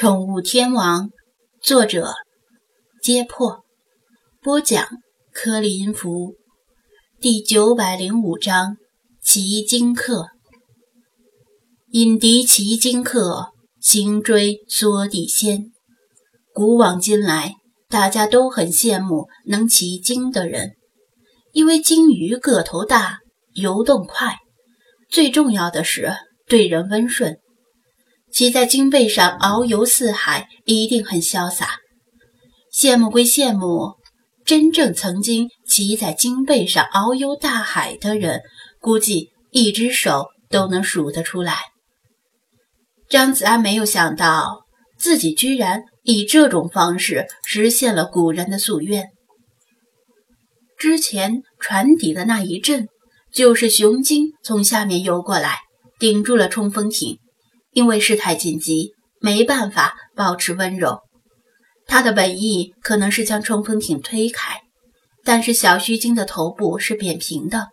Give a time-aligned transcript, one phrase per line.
[0.00, 1.10] 宠物天王，
[1.60, 2.12] 作者：
[3.02, 3.64] 揭破，
[4.40, 4.86] 播讲：
[5.32, 6.36] 柯林福，
[7.20, 8.76] 第九百零五章：
[9.20, 10.28] 奇经客。
[11.90, 13.48] 引敌奇经客，
[13.80, 15.72] 行追缩地仙。
[16.54, 17.54] 古往今来，
[17.88, 20.76] 大家都很羡慕能骑鲸的人，
[21.50, 23.18] 因为鲸鱼个头大，
[23.52, 24.36] 游动快，
[25.10, 26.12] 最重要的是
[26.46, 27.40] 对人温顺。
[28.32, 31.76] 骑在鲸背上遨游四海，一定很潇洒。
[32.72, 33.94] 羡慕归羡慕，
[34.44, 38.42] 真正曾经骑在鲸背上遨游大海的人，
[38.80, 41.56] 估计一只手都能数得出来。
[43.08, 44.64] 张子安没有想到，
[44.98, 49.08] 自己居然以这种方式实现了古人的夙愿。
[50.76, 52.86] 之前船底的那一阵，
[53.32, 55.58] 就是雄鲸从下面游过来，
[55.98, 57.18] 顶住了冲锋艇。
[57.78, 60.98] 因为事态紧急，没办法保持温柔。
[61.86, 64.62] 他的本意可能是将冲锋艇推开，
[65.22, 67.68] 但是小须鲸的头部是扁平的，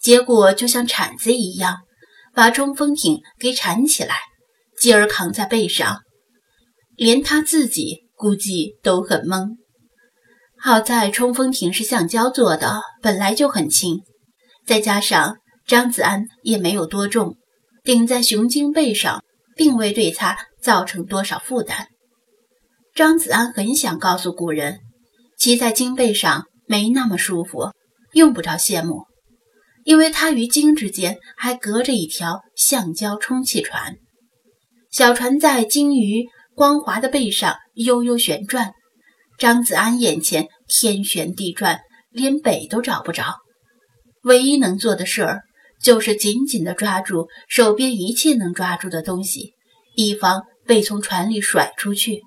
[0.00, 1.78] 结果就像铲子一样，
[2.32, 4.14] 把冲锋艇给铲起来，
[4.78, 6.02] 继而扛在背上。
[6.94, 9.56] 连他自己估计都很懵。
[10.56, 14.02] 好在冲锋艇是橡胶做的，本来就很轻，
[14.64, 17.34] 再加上张子安也没有多重，
[17.82, 19.21] 顶在雄鲸背上。
[19.56, 21.88] 并未对他造成多少负担。
[22.94, 24.80] 张子安很想告诉古人，
[25.38, 27.70] 骑在鲸背上没那么舒服，
[28.12, 29.04] 用不着羡慕，
[29.84, 33.96] 因为他与鲸之间还隔着一条橡胶充气船。
[34.90, 38.72] 小船在鲸鱼光滑的背上悠悠旋转，
[39.38, 43.36] 张子安眼前天旋地转，连北都找不着。
[44.22, 45.42] 唯一能做的事儿。
[45.82, 49.54] 就是紧紧地抓住手边一切能抓住的东西，
[49.96, 52.22] 以防被从船里甩出去。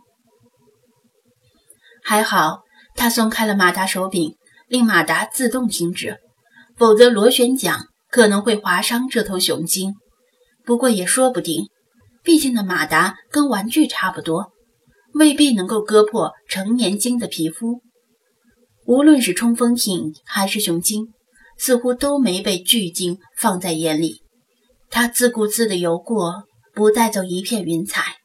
[2.03, 2.59] 还好，
[2.95, 4.35] 他松开了马达手柄，
[4.67, 6.17] 令马达自动停止，
[6.75, 9.95] 否则螺旋桨可能会划伤这头雄鲸。
[10.65, 11.69] 不过也说不定，
[12.23, 14.51] 毕竟那马达跟玩具差不多，
[15.13, 17.81] 未必能够割破成年鲸的皮肤。
[18.85, 21.07] 无论是冲锋艇还是雄鲸。
[21.57, 24.21] 似乎都没被巨鲸放在眼里，
[24.89, 26.43] 它自顾自地游过，
[26.73, 28.17] 不带走一片云彩。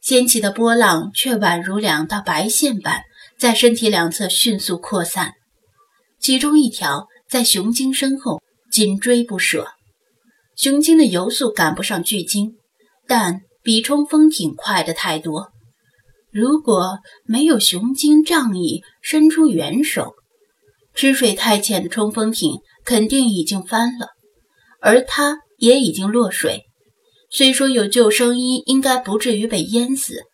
[0.00, 3.02] 掀起的波浪却宛如两道白线般，
[3.38, 5.34] 在身体两侧迅速扩散。
[6.20, 8.40] 其中一条在雄鲸身后
[8.72, 9.68] 紧追不舍。
[10.56, 12.56] 雄鲸的游速赶不上巨鲸，
[13.06, 15.52] 但比冲锋艇快的太多。
[16.32, 20.14] 如果没有雄鲸仗义伸出援手，
[20.98, 24.08] 吃水太浅的冲锋艇肯定已经翻了，
[24.80, 26.64] 而他也已经落水。
[27.30, 30.24] 虽说有救生衣，应该不至于被淹死，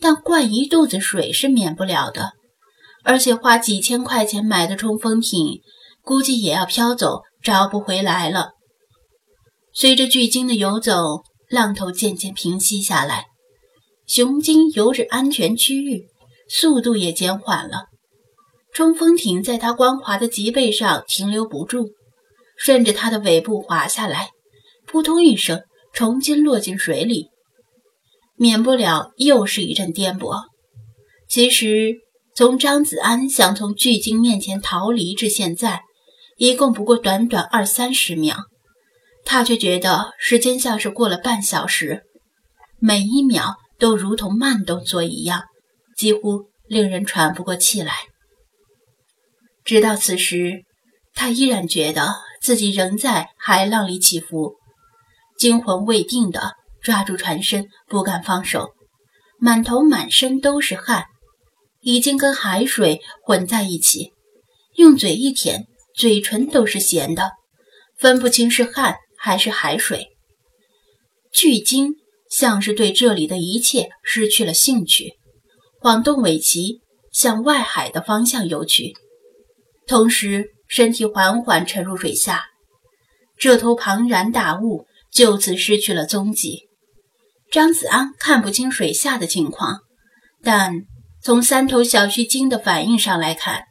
[0.00, 2.32] 但灌一肚子水是免不了的。
[3.04, 5.60] 而且花几千块钱买的冲锋艇，
[6.00, 8.52] 估计也要飘走，找不回来了。
[9.74, 13.26] 随着巨鲸的游走，浪头渐渐平息下来，
[14.06, 16.06] 雄鲸游至安全区域，
[16.48, 17.88] 速度也减缓了。
[18.76, 21.92] 冲锋艇在它光滑的脊背上停留不住，
[22.58, 24.28] 顺着它的尾部滑下来，
[24.86, 25.62] 扑通一声，
[25.94, 27.30] 重新落进水里，
[28.34, 30.42] 免不了又是一阵颠簸。
[31.26, 31.94] 其实，
[32.34, 35.80] 从张子安想从巨鲸面前逃离至现在，
[36.36, 38.36] 一共不过短短二三十秒，
[39.24, 42.02] 他却觉得时间像是过了半小时，
[42.78, 45.44] 每一秒都如同慢动作一样，
[45.96, 47.94] 几乎令人喘不过气来。
[49.66, 50.62] 直到此时，
[51.12, 54.54] 他依然觉得自己仍在海浪里起伏，
[55.36, 58.74] 惊魂未定的抓住船身，不敢放手，
[59.40, 61.06] 满头满身都是汗，
[61.80, 64.12] 已经跟海水混在一起，
[64.76, 65.66] 用嘴一舔，
[65.96, 67.32] 嘴唇都是咸的，
[67.98, 70.06] 分不清是汗还是海水。
[71.32, 71.94] 巨鲸
[72.30, 75.14] 像是对这里的一切失去了兴趣，
[75.80, 76.80] 晃动尾鳍，
[77.12, 78.94] 向外海的方向游去。
[79.86, 82.46] 同时，身体缓缓沉入水下，
[83.38, 86.68] 这头庞然大物就此失去了踪迹。
[87.52, 89.82] 张子安看不清水下的情况，
[90.42, 90.72] 但
[91.22, 93.62] 从三头小须鲸的反应上来看，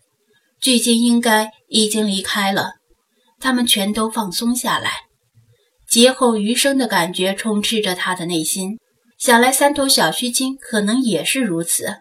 [0.61, 2.75] 巨鲸应该已经离开了。
[3.37, 4.91] 它们全都放松下来，
[5.89, 8.79] 劫后余生的感觉充斥着他的内心。
[9.17, 11.97] 想来，三头小须鲸可能也是如此。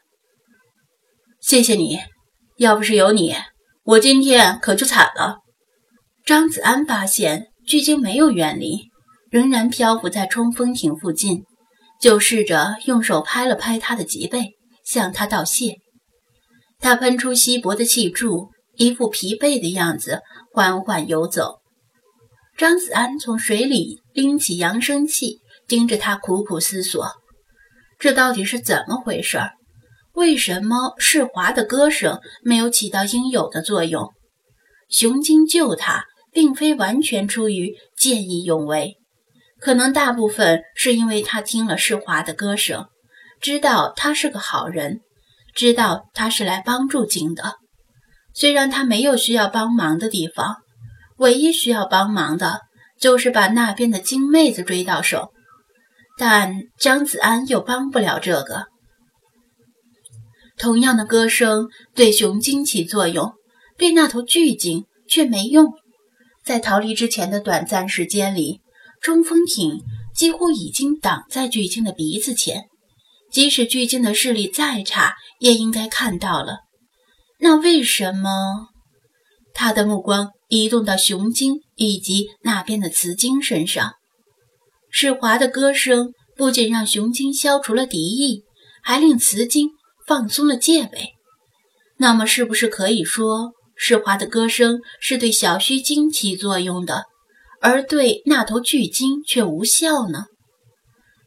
[1.41, 1.99] 谢谢你，
[2.59, 3.35] 要不是有你。
[3.87, 5.41] 我今天可就惨了。
[6.25, 8.89] 张子安发现巨鲸没有远离，
[9.31, 11.45] 仍然漂浮在冲锋艇附近，
[12.01, 14.53] 就试着用手拍了拍他的脊背，
[14.87, 15.77] 向他道谢。
[16.81, 20.23] 他喷出稀薄的气柱，一副疲惫的样子，
[20.55, 21.59] 缓缓游走。
[22.57, 27.07] 张子安从水里拎起扬声器，盯着他，苦苦思索：
[27.99, 29.41] 这到底是怎么回事？
[30.15, 34.13] 为什么世华的歌声没有起到应有的作用？
[34.89, 38.97] 熊精救他，并非完全出于见义勇为，
[39.61, 42.87] 可能大部分是因为他听了世华的歌声，
[43.41, 45.01] 知道他是个好人，
[45.55, 47.57] 知道他是来帮助精的。
[48.33, 50.57] 虽然他没有需要帮忙的地方。
[51.19, 52.63] 唯一需要帮忙的
[52.99, 55.31] 就是把那边的金妹子追到手，
[56.19, 58.67] 但张子安又帮不了这个。
[60.59, 63.33] 同样的歌声对雄鲸起作用，
[63.77, 65.73] 对那头巨鲸却没用。
[66.45, 68.61] 在逃离之前的短暂时间里，
[69.01, 69.81] 冲锋艇
[70.15, 72.65] 几乎已经挡在巨鲸的鼻子前，
[73.31, 76.59] 即使巨鲸的视力再差，也应该看到了。
[77.41, 78.69] 那为什么？
[79.53, 80.31] 他的目光。
[80.49, 83.95] 移动到雄鲸以及那边的雌鲸身上，
[84.89, 88.45] 世华的歌声不仅让雄鲸消除了敌意，
[88.81, 89.71] 还令雌鲸
[90.07, 91.11] 放松了戒备。
[91.97, 97.05] 那么，是不是可以说世华的歌声是对小须鲸起作用的，
[97.61, 100.27] 而对那头巨鲸却无效呢？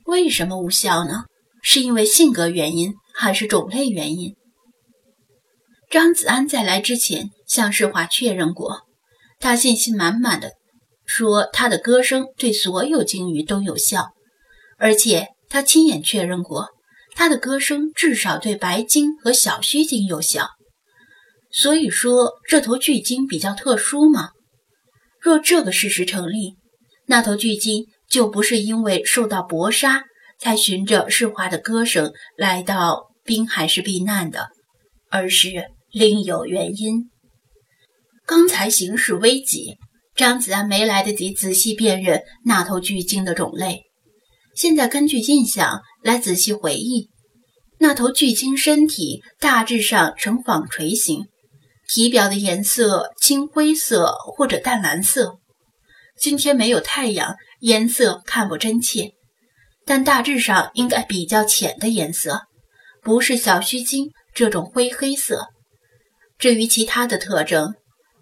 [0.06, 1.25] 为什么无效呢？
[1.62, 4.35] 是因为性格原因，还是种类原因？
[5.89, 8.81] 张子安在来之前向世华确认过。
[9.39, 10.53] 他信心满满的
[11.06, 14.07] 说：“他的歌声对所有鲸鱼都有效，
[14.77, 16.69] 而且他亲眼确认过，
[17.17, 20.49] 他的歌声至少对白鲸和小须鲸有效。
[21.51, 24.29] 所以说，这头巨鲸比较特殊吗？
[25.19, 26.57] 若这个事实成立，
[27.07, 30.03] 那头巨鲸就不是因为受到搏杀
[30.39, 34.49] 才循着世华的歌声来到滨海市避难的，
[35.09, 35.49] 而是
[35.91, 37.09] 另有原因。”
[38.27, 39.77] 刚才形势危急，
[40.13, 43.87] 张子安没来得及仔细辨认那头巨鲸的种类。
[44.57, 47.12] 现在根据印象来仔细回忆，
[47.77, 51.27] 那头巨鲸身体大致上呈纺锤形，
[51.88, 55.38] 体表的颜色青灰色或者淡蓝色。
[56.19, 59.12] 今天没有太阳，颜色看不真切，
[59.86, 62.48] 但大致上应该比较浅的颜色，
[63.03, 65.50] 不是小须鲸这种灰黑色。
[66.39, 67.75] 至于其他的特征，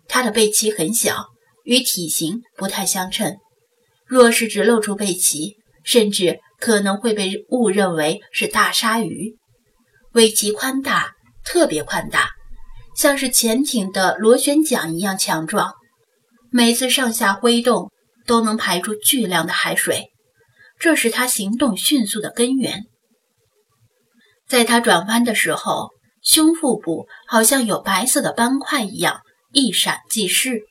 [0.10, 1.28] 它的背鳍很小，
[1.64, 3.38] 与体型不太相称。
[4.06, 5.56] 若是只露出背鳍，
[5.86, 9.38] 甚至可能会被误认为是大鲨鱼。
[10.12, 11.14] 尾鳍宽大，
[11.46, 12.32] 特别宽大，
[12.98, 15.74] 像是潜艇的螺旋桨一样强壮。
[16.52, 17.92] 每次上下挥动
[18.26, 20.12] 都能排出巨量的海水，
[20.80, 22.84] 这是它行动迅速的根源。
[24.48, 25.92] 在它转弯的时候，
[26.22, 29.22] 胸腹部好像有白色的斑块一样。
[29.52, 30.64] 一闪即逝，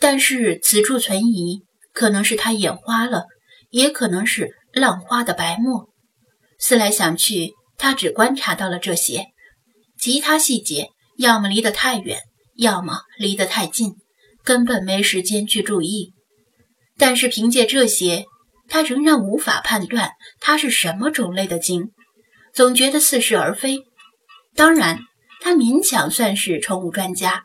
[0.00, 3.24] 但是此处存疑，可能是他眼花了，
[3.70, 5.88] 也可能是浪花的白沫。
[6.58, 9.26] 思来想去，他只观察到了这些，
[9.98, 12.18] 其他细节要么离得太远，
[12.56, 13.94] 要么离得太近，
[14.42, 16.12] 根本没时间去注意。
[16.96, 18.26] 但是凭借这些，
[18.68, 20.10] 他仍然无法判断
[20.40, 21.92] 它是什么种类的鲸，
[22.52, 23.84] 总觉得似是而非。
[24.54, 25.00] 当然，
[25.40, 27.44] 他勉强算是宠物专家。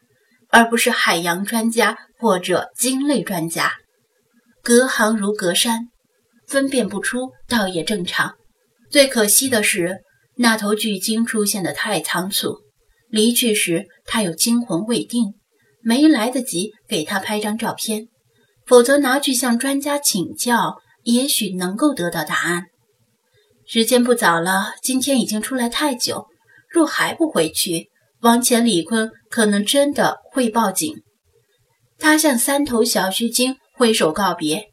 [0.56, 3.74] 而不是海洋专家或者鲸类专家，
[4.62, 5.88] 隔行如隔山，
[6.54, 8.36] 分辨不出倒也正常。
[8.92, 10.02] 最可惜的是，
[10.38, 12.60] 那头巨鲸出现的太仓促，
[13.10, 15.34] 离去时他又惊魂未定，
[15.82, 18.08] 没来得及给他拍张照片，
[18.68, 22.66] 否则拿去向专家请教，也许能够得到答案。
[23.66, 26.28] 时间不早了，今天已经出来太久，
[26.70, 27.90] 若还不回去。
[28.22, 31.02] 王前李坤可能真的会报警。
[31.98, 34.73] 他向三头小须鲸挥手告别，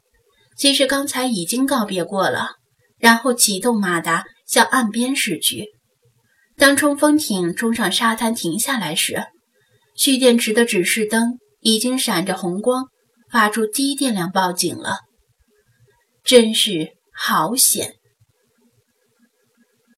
[0.61, 2.49] 其实刚才已经告别过了。
[2.99, 5.69] 然后启动马达向岸边驶去。
[6.55, 9.23] 当冲锋艇冲上沙滩停下来时，
[9.95, 12.85] 蓄电池的指示灯已经闪着红光，
[13.31, 14.99] 发出低电量报警了。
[16.23, 17.95] 真是好险！